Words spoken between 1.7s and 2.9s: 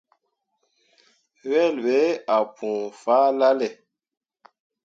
ɓe ah pũu